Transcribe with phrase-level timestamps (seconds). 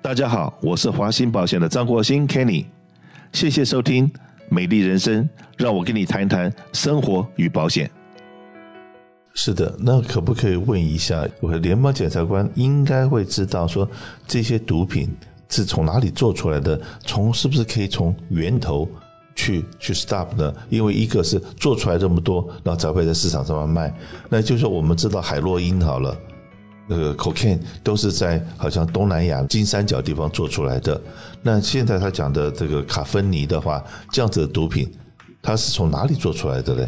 [0.00, 2.64] 大家好，我是华兴保险的张国兴 Kenny，
[3.32, 4.10] 谢谢收听
[4.48, 7.90] 美丽人生，让我跟你谈谈生活与保险。
[9.34, 13.88] 是的，那可不可以问一下，我联邦检察官应该会知道说
[14.26, 15.14] 这些毒品
[15.48, 16.80] 是从哪里做出来的？
[17.04, 18.88] 从是不是可以从源头
[19.34, 20.54] 去去 stop 呢？
[20.70, 23.92] 因为一个是做出来这么多，然后才会在市场上面卖。
[24.28, 26.16] 那就是说我们知道海洛因好了。
[26.87, 31.01] 那个 cocaine 都是在好像东南亚金三角地方做出来的。
[31.41, 34.91] 那现在他讲的这个卡芬尼的话，这样子的毒品，
[35.41, 36.87] 它是从哪里做出来的呢？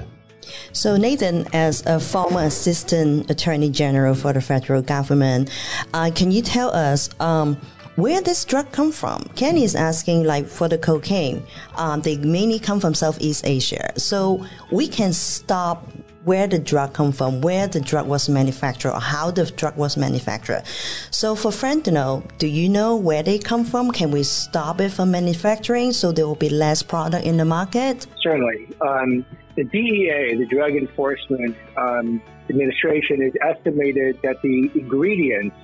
[0.73, 5.49] So Nathan, as a former assistant attorney general for the federal government,
[5.91, 7.57] uh, can you tell us um,
[7.95, 9.23] where this drug come from?
[9.35, 11.41] Kenny is asking, like for the cocaine,
[11.77, 13.91] um, they mainly come from Southeast Asia.
[13.97, 15.87] So we can stop
[16.24, 19.96] where the drug come from, where the drug was manufactured, or how the drug was
[19.96, 20.62] manufactured.
[21.10, 23.90] So for fentanyl, do you know where they come from?
[23.90, 28.06] Can we stop it from manufacturing so there will be less product in the market?
[28.20, 28.68] Certainly.
[28.80, 29.24] Um,
[29.56, 35.56] the DEA, the Drug Enforcement um, Administration, has estimated that the ingredients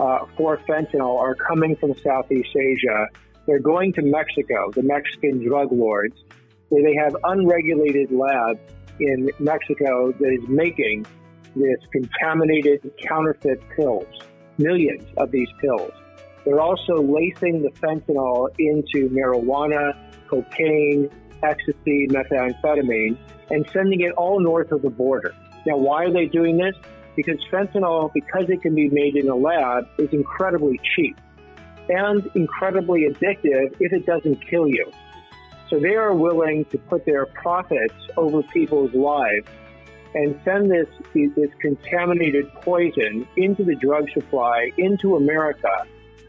[0.00, 3.08] uh, for fentanyl are coming from Southeast Asia.
[3.46, 6.14] They're going to Mexico, the Mexican drug lords,
[6.68, 8.60] where they have unregulated labs
[9.00, 11.06] in Mexico that is making
[11.54, 14.06] this contaminated counterfeit pills,
[14.58, 15.92] millions of these pills.
[16.44, 19.92] They're also lacing the fentanyl into marijuana,
[20.28, 21.10] cocaine,
[21.42, 23.18] ecstasy, methamphetamine,
[23.50, 25.34] and sending it all north of the border.
[25.66, 26.74] Now, why are they doing this?
[27.16, 31.18] Because fentanyl, because it can be made in a lab, is incredibly cheap
[31.88, 34.90] and incredibly addictive if it doesn't kill you.
[35.70, 39.46] So they are willing to put their profits over people's lives
[40.14, 45.86] and send this, this contaminated poison into the drug supply, into America.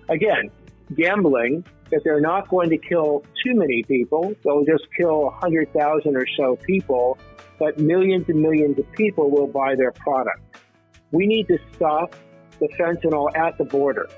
[0.10, 0.52] Again,
[0.96, 4.34] gambling that they're not going to kill too many people.
[4.44, 7.18] They'll just kill 100,000 or so people,
[7.58, 10.42] but millions and millions of people will buy their product.
[11.12, 12.16] We need to stop
[12.60, 14.10] the fentanyl at the border.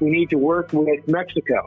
[0.00, 1.66] We need to work with Mexico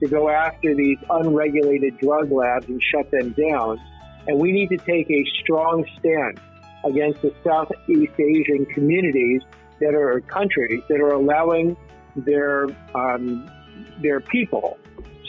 [0.00, 3.80] to go after these unregulated drug labs and shut them down.
[4.26, 6.40] And we need to take a strong stand
[6.84, 9.42] against the Southeast Asian communities
[9.80, 11.76] that are countries that are allowing
[12.16, 13.50] their um,
[14.00, 14.78] their people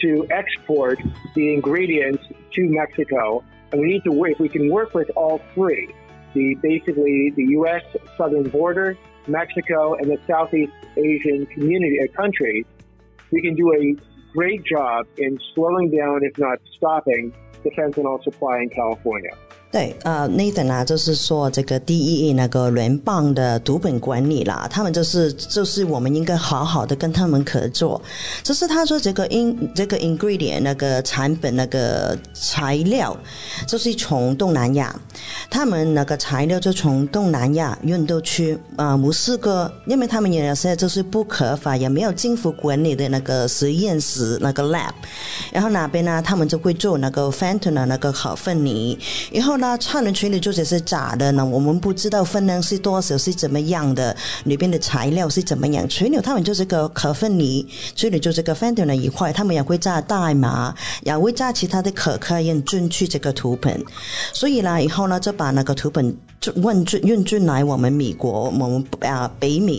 [0.00, 0.98] to export
[1.34, 3.44] the ingredients to Mexico.
[3.72, 5.94] And we need to work, if we can work with all three,
[6.34, 7.82] the basically the U.S.
[8.16, 12.64] southern border, Mexico, and the Southeast Asian community uh, countries,
[13.30, 17.32] we can do a great job in slowing down, if not stopping,
[17.62, 19.36] the fentanyl supply in California.
[19.72, 28.02] 对，呃，Nathan 啊，就是说这个 DEA 那个联邦的毒品管理啦，他们就是就是我们应该好好的跟他们合作。
[28.42, 33.16] 就是他说这个 in 这个 ingredient 那个产品那个材料，
[33.68, 34.92] 就是从东南亚，
[35.48, 44.90] 他们那个材料就从东南亚运到去啊墨西哥，因为他们有些就是不合法，也没有政府管理的那个实验室那个 lab，
[45.52, 48.98] 然后那边呢，他们就会做那个 fentanyl 那个可芬尼，
[49.32, 49.59] 然后。
[49.60, 51.44] 那唱人群里做这是假的呢？
[51.44, 55.86] 我们不知道分量是多少，是怎么样的，里边的材料是怎么样。
[55.86, 63.72] 群里他们就是个可芬尼，群里就这个分掉了一块，他们也会加大麻，也会加其他的可可因进去这个毒品。
[64.32, 66.16] 所以呢，以后呢就把那个毒品
[66.56, 69.78] 运进运进来我们美国，我们啊北美。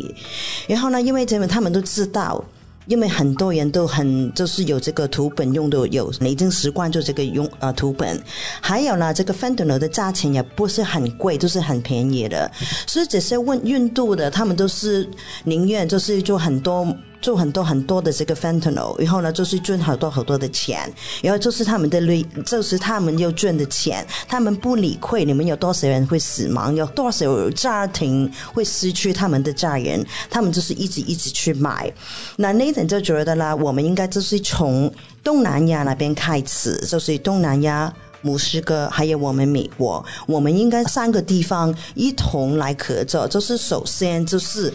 [0.68, 2.44] 然后呢，因为这边他们都知道。
[2.88, 8.19] 因为很多人都很就是有这个图本用的有，已经习惯做这个用啊图本，
[8.59, 12.52] 还有呢，这个 f e n d e r 的价钱也不是很贵，都是很便宜的，
[12.88, 15.08] 所以这些问印度的，他们都是
[15.44, 16.88] 宁愿就是做很多。
[17.22, 31.94] 做很多很多的这个 fentanyl，然后呢，就是赚好多好多的钱，然后就是他们的利，就是他们要赚的钱，他们不理会你们有多少人会死亡，有多少家庭会失去他们的家人，他们就是一直一直去买。
[32.38, 34.91] 那 Nathan 就觉得啦，我们应该就是从
[35.24, 44.74] 东南亚那边开始，就是东南亚、墨西哥，还有我们美国，我们应该三个地方一同来合作，就是首先就是。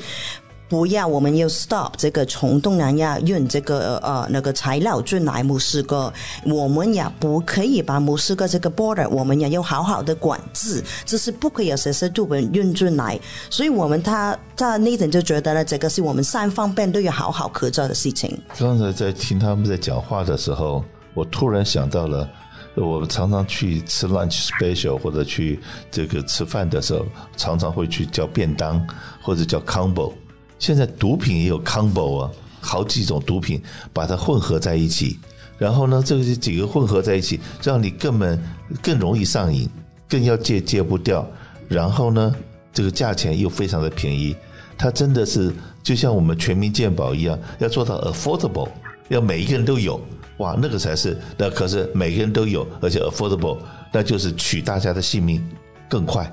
[0.68, 6.12] 不要，我们要 stop 这个从东南亚运这个呃那个材料进来墨西哥，
[6.44, 13.18] 我们也不可以把墨西哥这个 border，我们也要好好的管制，这是不可以有些些毒品运进来。
[13.48, 18.36] 所以我们他他那阵就觉得呢，这个是我们三方面都要好好合作的事情。
[18.58, 20.84] 刚才在听他们在讲话的时候，
[21.14, 22.28] 我突然想到了，
[22.74, 25.60] 我们常常去吃 lunch special 或者去
[25.92, 28.84] 这个吃饭的时候，常常会去叫便当
[29.22, 30.12] 或者叫 combo。
[30.58, 32.30] 现在毒品也有 combo 啊，
[32.60, 33.62] 好几种毒品
[33.92, 35.18] 把它混合在一起，
[35.58, 38.42] 然后呢，这个几个混合在一起，让你根本
[38.82, 39.68] 更容易上瘾，
[40.08, 41.26] 更要戒戒不掉。
[41.68, 42.34] 然后呢，
[42.72, 44.34] 这个价钱又非常的便宜，
[44.78, 48.68] 它真的是就像我们全民健保一样，要做到 affordable，
[49.08, 50.00] 要每一个人都有，
[50.38, 51.18] 哇，那个才是。
[51.36, 53.58] 那可是每个人都有，而且 affordable，
[53.92, 55.44] 那就是取大家的性命
[55.88, 56.32] 更快。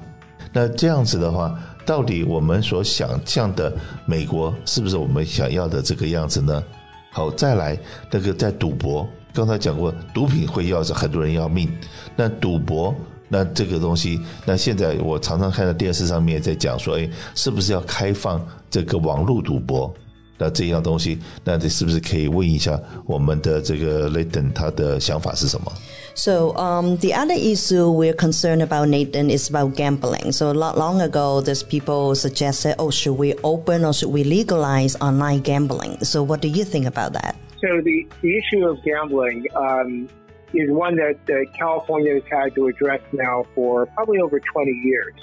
[0.52, 3.74] 那这样子的话，到底我们所想象的
[4.06, 6.64] 美国是不是我们想要的这个样子呢？
[7.12, 7.78] 好，再来
[8.12, 11.72] 那个在赌博，刚才讲过，毒品会要是很多人要命，
[12.16, 12.94] 那赌博。
[13.30, 18.40] 那这个东西，那现在我常常看到电视上面在讲说，哎，是不是要开放
[18.70, 19.92] 这个网络赌博？
[20.38, 25.74] 那这样东西，那你是不是可以问一下我们的这个雷登他的想法是什么
[26.14, 30.32] ？So, um, the other issue we're concerned about, Nathan, is about gambling.
[30.32, 34.96] So, not long ago, there's people suggested, oh, should we open or should we legalize
[35.02, 36.04] online gambling?
[36.04, 37.36] So, what do you think about that?
[37.62, 40.10] So, the, the issue of gambling, um,
[40.54, 45.14] is one that uh, California has had to address now for probably over 20 years.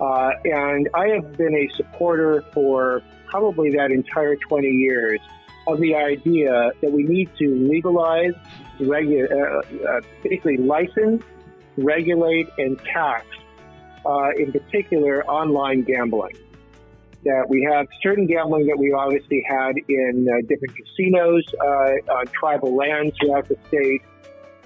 [0.00, 5.20] Uh, and I have been a supporter for probably that entire 20 years
[5.72, 8.34] of the idea that we need to legalize,
[8.80, 11.22] regu- uh, uh basically license,
[11.76, 13.26] regulate, and tax,
[14.06, 16.36] uh, in particular, online gambling.
[17.24, 21.44] That we have certain gambling that we obviously had in uh, different casinos
[22.10, 24.02] on tribal lands throughout the state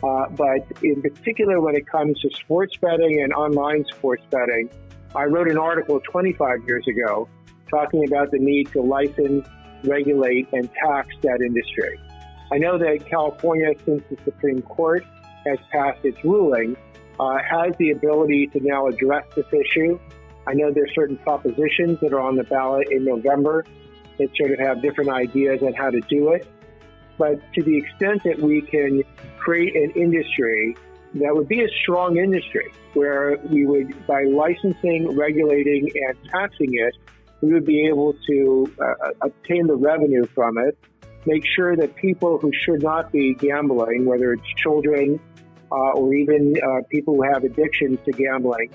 [0.03, 4.69] uh, but in particular, when it comes to sports betting and online sports betting,
[5.15, 7.29] I wrote an article 25 years ago
[7.71, 9.47] talking about the need to license,
[9.85, 11.99] regulate, and tax that industry.
[12.53, 15.05] I know that California, since the Supreme Court
[15.47, 16.77] has passed its ruling,
[17.19, 19.99] uh, has the ability to now address this issue.
[20.47, 23.65] I know there's certain propositions that are on the ballot in November
[24.19, 26.47] that sort of have different ideas on how to do it.
[27.19, 29.03] But to the extent that we can
[29.39, 30.77] create an industry
[31.15, 36.97] that would be a strong industry where we would, by licensing, regulating, and taxing it,
[37.43, 40.79] we would be able to uh, obtain the revenue from it,
[41.27, 45.21] make sure that people who should not be gambling, whether it's children
[45.71, 48.73] uh, or even uh, people who have addictions to gambling,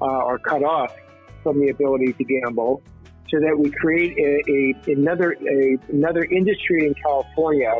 [0.00, 0.94] uh, are cut off
[1.42, 2.82] from the ability to gamble
[3.30, 7.72] so that we create a, a another a, another industry in California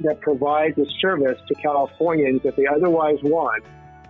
[0.00, 3.64] that provides a service to Californians that they otherwise want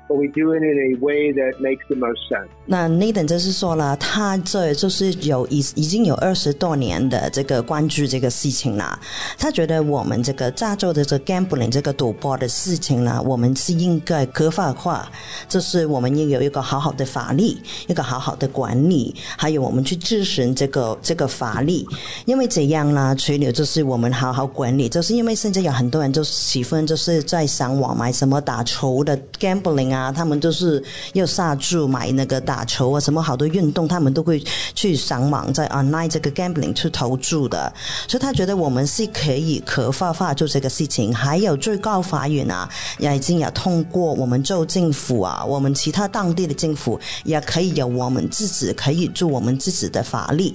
[0.09, 2.49] but we do it in a way that makes the most sense.
[2.67, 8.99] 那 Nathan 就是说了，他这就是有已已经有二十多年的这个关注这个事情了。
[9.39, 15.07] 他觉得我们这个加州的这 gambling 这个赌博的事情呢，我们是应该合法化，
[15.49, 17.57] 就是我们应有一个好好的法律，
[17.87, 21.85] 一个好好的管理，还有我们去咨询这个这个法律。
[22.25, 29.93] 因为怎样呢，吹牛就是我们好好管理，就是因为现在有很多人就喜欢就是在上网买什么打球的 gambling。
[29.93, 30.83] 啊，啊他们就是
[31.13, 34.43] 要下注买那个打球啊，什么好多运动，他们都会
[34.75, 37.73] 去上网在 online 这个 gambling 去投注的，
[38.09, 41.15] 所以他觉得我们是可以合法化做这个事情。
[41.15, 42.69] 还有最高法院啊，
[42.99, 50.53] 也已经有通过我们州政府啊，我们其他当地的政府也可以有我们自己可以做我们自己的法律，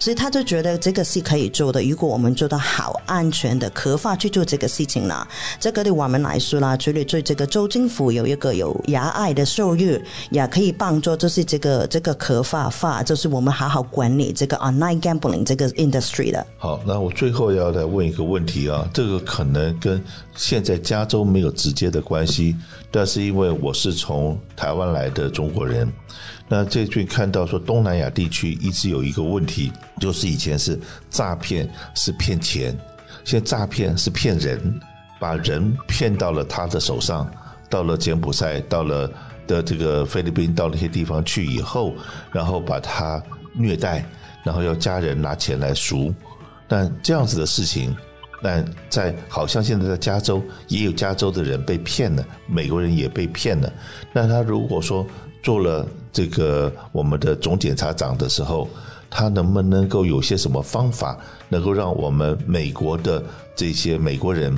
[0.00, 1.82] 所以他就觉得这个是可以做的。
[1.82, 5.26] 如果我们做的好、安全的、合法去做这个事情呢，
[5.60, 8.77] 这个对我们来说啦，除了对这个州政府有一个有。
[8.86, 16.46] 牙爱的收入也可以帮助，就是这个这个合法化，就是我们好好管理这个 online gambling 这个 industry 的。
[16.56, 20.02] 好，那我最后要来问一个问题啊，这个可能跟
[20.34, 22.56] 现在加州没有直接的关系，
[22.90, 25.90] 但是因为我是从台湾来的中国人，
[26.48, 30.78] 那最近看到说东南亚地区一直有一个问题，就是以前是
[31.10, 32.76] 诈骗是骗钱，
[33.24, 34.80] 现在诈骗是骗人，
[35.18, 37.30] 把人骗到了他的手上。
[37.68, 39.10] 到了柬埔寨，到了
[39.46, 41.94] 的这个菲律宾，到那些地方去以后，
[42.32, 43.22] 然后把他
[43.52, 44.04] 虐待，
[44.44, 46.12] 然后要家人拿钱来赎。
[46.66, 47.96] 但这样子的事情，
[48.42, 53.72] 但在好像现在在加州也有加州的人被骗了，美国人也被骗了。
[54.12, 55.06] 那他如果说
[55.42, 58.68] 做了这个我们的总检察长的时候，
[59.08, 63.22] 他能不能够有些什么方法，能够让我们美国的
[63.56, 64.54] 这些美国人？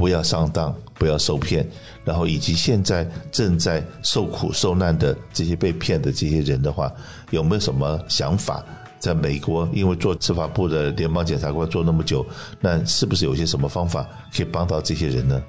[0.00, 1.68] 不要上当，不要受骗，
[2.06, 6.90] 然后以及现在正在受苦受难的这些被骗的这些人的话，
[7.28, 8.64] 有没有什么想法？
[8.98, 12.24] 在美国，因为做司法部的联邦检察官做那么久，
[12.60, 15.42] 那是不是有些什么方法可以帮到这些人呢？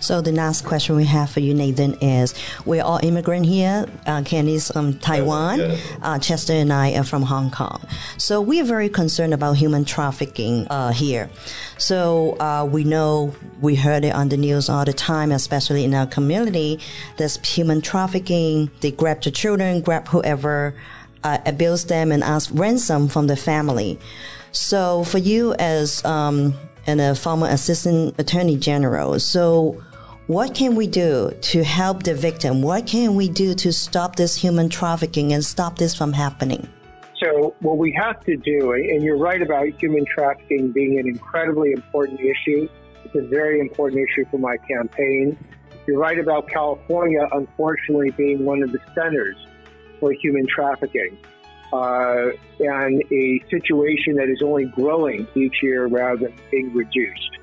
[0.00, 3.86] So the last question we have for you, Nathan, is we're all immigrant here.
[4.06, 5.58] Uh, Kenny's from Taiwan.
[5.58, 5.78] Yeah, yeah.
[6.02, 7.80] Uh, Chester and I are from Hong Kong.
[8.18, 11.30] So we are very concerned about human trafficking uh, here.
[11.78, 15.94] So uh, we know we heard it on the news all the time, especially in
[15.94, 16.80] our community.
[17.16, 18.70] There's human trafficking.
[18.80, 20.74] They grab the children, grab whoever,
[21.24, 23.98] uh, abuse them, and ask ransom from the family.
[24.52, 26.54] So for you as um,
[26.86, 29.18] and a former assistant attorney general.
[29.18, 29.82] So
[30.26, 32.60] what can we do to help the victim?
[32.60, 36.68] What can we do to stop this human trafficking and stop this from happening?
[37.22, 41.72] So, what we have to do, and you're right about human trafficking being an incredibly
[41.72, 42.68] important issue.
[43.04, 45.38] It's a very important issue for my campaign.
[45.86, 49.36] You're right about California, unfortunately, being one of the centers
[50.00, 51.16] for human trafficking
[51.76, 57.38] Uh, and a situation that is only growing each year rather than being reduced.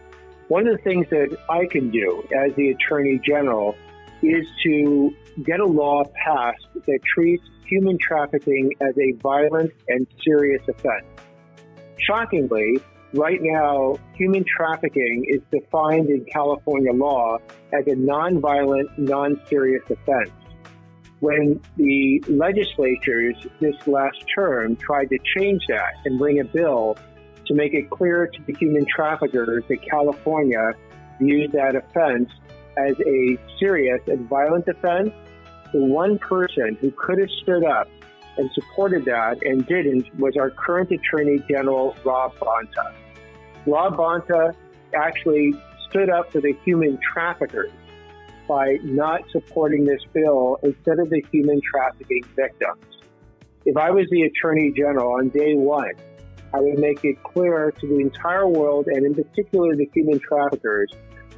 [0.48, 3.76] One of the things that I can do as the Attorney General
[4.24, 10.64] is to get a law passed that treats human trafficking as a violent and serious
[10.68, 11.06] offense.
[12.00, 12.80] Shockingly,
[13.14, 17.38] right now, human trafficking is defined in California law
[17.72, 20.32] as a nonviolent, non-serious offense
[21.24, 26.98] when the legislatures this last term tried to change that and bring a bill
[27.46, 30.74] to make it clear to the human traffickers that California
[31.22, 32.30] views that offense
[32.76, 35.12] as a serious and violent offense,
[35.72, 37.88] the one person who could have stood up
[38.36, 42.94] and supported that and didn't was our current Attorney General, Rob Bonta.
[43.66, 44.54] Rob Bonta
[44.94, 45.54] actually
[45.90, 47.72] stood up for the human traffickers
[48.48, 52.84] by not supporting this bill instead of the human trafficking victims.
[53.66, 55.94] If I was the Attorney General on day one,
[56.54, 60.92] I would make it clear to the entire world and in particular the human traffickers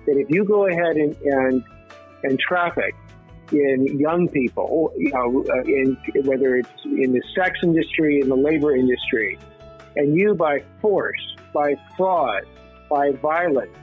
[0.06, 1.64] that if you go ahead and, and,
[2.24, 2.96] and traffic
[3.52, 8.36] in young people, you know, uh, in whether it's in the sex industry, in the
[8.36, 9.38] labor industry,
[9.96, 12.44] and you by force, by fraud,
[12.90, 13.76] by violence,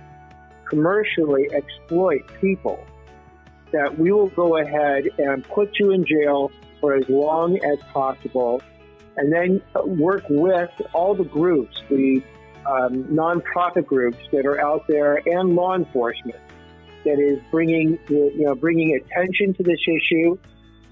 [0.69, 2.85] commercially exploit people
[3.73, 6.51] that we will go ahead and put you in jail
[6.81, 8.61] for as long as possible
[9.17, 12.23] and then work with all the groups, the
[12.67, 16.39] um, nonprofit groups that are out there and law enforcement
[17.05, 20.39] that is bringing, you know, bringing attention to this issue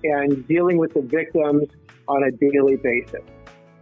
[0.03, 1.69] and dealing with the victims
[2.09, 3.23] on a daily basis.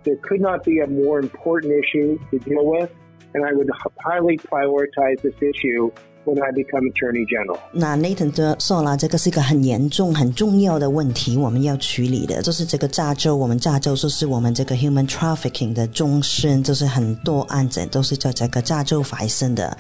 [0.05, 2.91] There could not be a more important issue to deal with,
[3.35, 5.91] and I would highly prioritize this issue
[6.29, 7.59] when I become Attorney General。
[7.73, 19.77] 那 Nathan 就说了，这个是一个很严重、很重要的问题，我们要处理的，就是这个加州，我们加州就是我们这个 human trafficking 的中心，就是很多案件都是在这个加州发生的。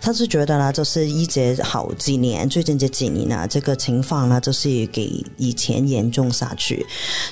[0.00, 6.84] 他是觉得呢，就是一直好几年，最近这几年呢，这个情况呢，就是给以前严重下去。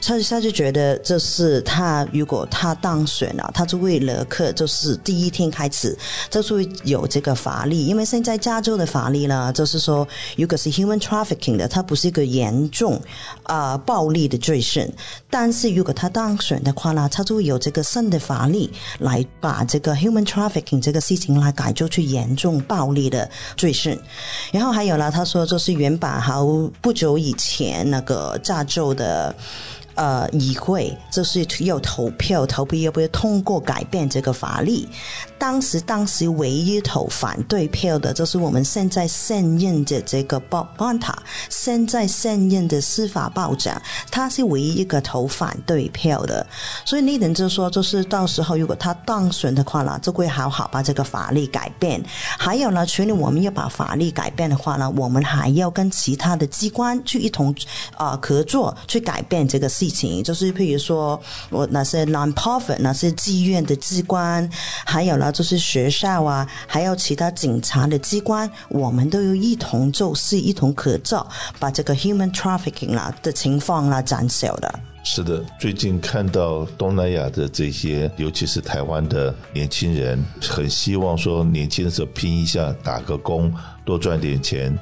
[0.03, 5.97] 他他就觉得，就是他如果他当选了，他就为了克就是第一天开始，
[6.29, 13.01] 就是有这个法律，因为现在加州的法律呢，就是说，如果是 human trafficking 的，它不是一个严重
[13.45, 14.91] 啊、暴力的罪行。
[15.29, 23.99] 但是如果他当选的话呢，他就会有这个新的法律来把这个 human trafficking 这个事情来改做去严重暴力的罪行。
[24.53, 26.47] 然后还有呢，他说就是原版好
[26.81, 29.35] 不久以前那个加州的。
[29.97, 34.89] 呃，议会就是要投票，投票要不要通过改变这个法律？
[35.41, 41.15] 当时，当时唯一投反对票的，就是我们现在现任的这个 Bob Bonta，
[41.49, 43.81] 现在现任的司法部长，
[44.11, 46.47] 他是唯一一个投反对票的。
[46.85, 52.05] 所以，那人就说，就是到时候如果他当选的话呢，就会好好把这个法律改变。
[52.39, 57.55] 还有呢，除了我们要把法律改变的话呢，我们还要跟其他的机关去一同
[57.97, 60.23] 啊、合作，去改变这个事情。
[60.23, 61.19] 就是譬如说，
[61.49, 64.47] 我那些 non-profit，那些自愿的机关，
[64.85, 71.27] 还有呢，就是学校啊，还有其他警察的机关，我们都有一同做事，一同合作，
[71.59, 74.81] 把这个 human trafficking 啦的情况啦减少的。
[75.03, 83.51] 是的，最近看到东南亚的这些，尤其是台湾的年轻人，很希望说年轻的时候拼一下，打个工，
[83.83, 84.79] 多赚点钱，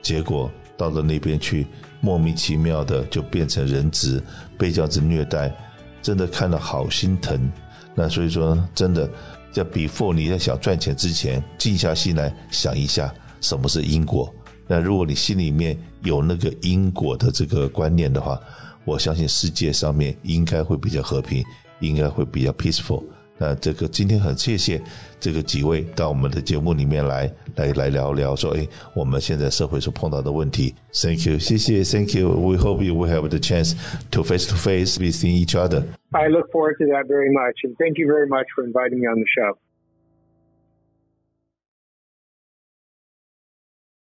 [0.00, 1.66] 结果到了那边去，
[2.00, 4.22] 莫名其妙的就变成人质，
[4.56, 5.52] 被这样子虐待，
[6.00, 7.50] 真的看了好心疼。
[7.92, 9.10] 那所以说，真的
[9.52, 14.32] 在 before 你在想赚钱之前，静下心来想一下什么是因果。
[14.66, 18.40] 那如果你心里面有那个因果的这个观念的话，
[18.84, 21.44] 我相信世界上面应该会比较和平，
[21.80, 23.02] 应该会比较 peaceful。
[23.40, 24.78] 那这个今天很谢谢
[25.18, 30.74] 这个几位到我们的节目里面来来来聊聊说，哎，我们现在社会所碰到的问题。
[30.92, 32.28] Thank you，谢谢，Thank you。
[32.28, 33.72] We hope you will have the chance
[34.10, 35.84] to face to face with each other.
[36.10, 39.06] I look forward to that very much, and thank you very much for inviting me
[39.06, 39.56] on the show.